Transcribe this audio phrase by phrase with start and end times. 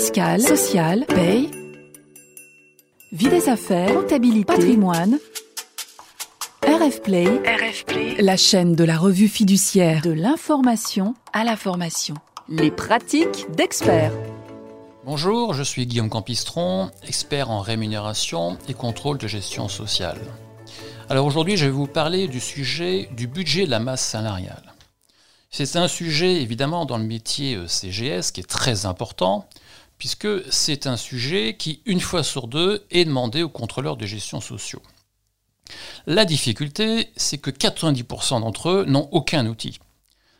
[0.00, 1.50] fiscale, sociale, paye,
[3.12, 5.18] vie des affaires, comptabilité, patrimoine.
[6.62, 12.14] RF Play, RF Play, la chaîne de la revue fiduciaire de l'information à la formation.
[12.48, 14.14] Les pratiques d'experts.
[15.04, 20.18] Bonjour, je suis Guillaume Campistron, expert en rémunération et contrôle de gestion sociale.
[21.10, 24.72] Alors aujourd'hui, je vais vous parler du sujet du budget de la masse salariale.
[25.50, 29.48] C'est un sujet évidemment dans le métier euh, CGS qui est très important,
[30.00, 34.40] puisque c'est un sujet qui, une fois sur deux, est demandé aux contrôleurs de gestion
[34.40, 34.82] sociaux.
[36.06, 39.78] La difficulté, c'est que 90% d'entre eux n'ont aucun outil.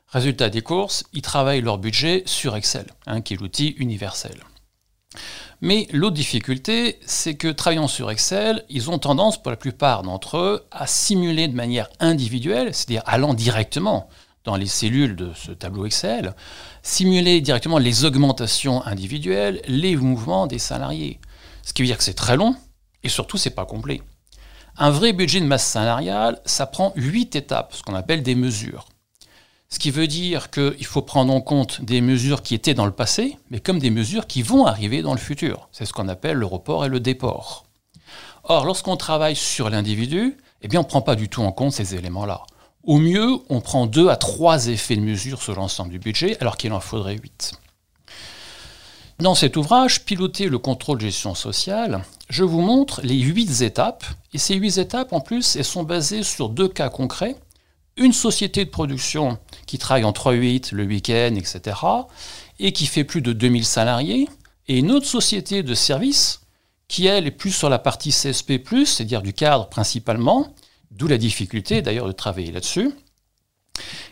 [0.08, 4.40] Résultat des courses, ils travaillent leur budget sur Excel, hein, qui est l'outil universel.
[5.60, 10.38] Mais l'autre difficulté, c'est que travaillant sur Excel, ils ont tendance, pour la plupart d'entre
[10.38, 14.08] eux, à simuler de manière individuelle, c'est-à-dire allant directement
[14.44, 16.34] dans les cellules de ce tableau Excel,
[16.82, 21.20] simuler directement les augmentations individuelles, les mouvements des salariés.
[21.62, 22.56] Ce qui veut dire que c'est très long
[23.02, 24.02] et surtout c'est pas complet.
[24.76, 28.86] Un vrai budget de masse salariale, ça prend huit étapes, ce qu'on appelle des mesures.
[29.68, 32.92] Ce qui veut dire qu'il faut prendre en compte des mesures qui étaient dans le
[32.92, 35.68] passé, mais comme des mesures qui vont arriver dans le futur.
[35.70, 37.66] C'est ce qu'on appelle le report et le déport.
[38.44, 41.72] Or, lorsqu'on travaille sur l'individu, eh bien, on ne prend pas du tout en compte
[41.72, 42.42] ces éléments-là.
[42.90, 46.56] Au mieux, on prend deux à trois effets de mesure sur l'ensemble du budget, alors
[46.56, 47.52] qu'il en faudrait huit.
[49.20, 54.04] Dans cet ouvrage, Piloter le contrôle de gestion sociale, je vous montre les huit étapes.
[54.34, 57.36] Et ces huit étapes, en plus, elles sont basées sur deux cas concrets.
[57.96, 61.76] Une société de production qui travaille en 3-8 le week-end, etc.,
[62.58, 64.28] et qui fait plus de 2000 salariés,
[64.66, 66.40] et une autre société de service
[66.88, 68.52] qui, elle, est plus sur la partie CSP,
[68.84, 70.52] c'est-à-dire du cadre principalement,
[70.90, 72.90] D'où la difficulté d'ailleurs de travailler là-dessus.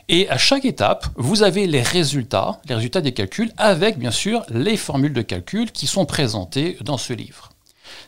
[0.09, 4.45] Et à chaque étape, vous avez les résultats, les résultats des calculs, avec bien sûr
[4.49, 7.51] les formules de calcul qui sont présentées dans ce livre.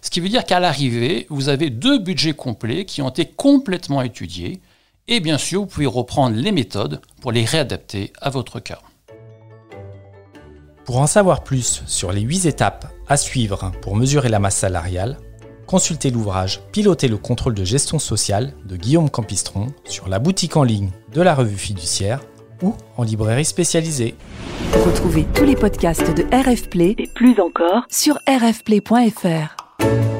[0.00, 4.02] Ce qui veut dire qu'à l'arrivée, vous avez deux budgets complets qui ont été complètement
[4.02, 4.60] étudiés,
[5.08, 8.80] et bien sûr, vous pouvez reprendre les méthodes pour les réadapter à votre cas.
[10.84, 15.19] Pour en savoir plus sur les huit étapes à suivre pour mesurer la masse salariale,
[15.70, 20.64] consultez l'ouvrage Piloter le contrôle de gestion sociale de Guillaume Campistron sur la boutique en
[20.64, 22.19] ligne de la revue fiduciaire
[22.60, 24.16] ou en librairie spécialisée.
[24.84, 30.19] Retrouvez tous les podcasts de RF Play et plus encore sur rfplay.fr.